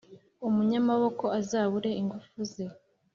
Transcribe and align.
umunyamaboko 0.47 1.25
azabure 1.39 1.89
ingufu 2.01 2.37
ze, 2.51 2.65